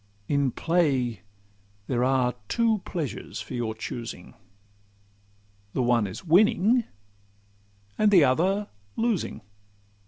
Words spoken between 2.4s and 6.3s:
two pleasures for your choosing— The one is